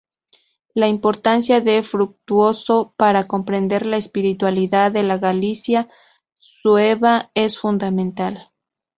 La 0.73 0.87
importancia 0.87 1.61
de 1.61 1.83
Fructuoso 1.83 2.95
para 2.97 3.27
comprender 3.27 3.85
la 3.85 3.97
espiritualidad 3.97 4.91
de 4.91 5.03
la 5.03 5.19
Galicia 5.19 5.89
sueva 6.37 7.29
es 7.35 7.59
fundamental. 7.59 8.49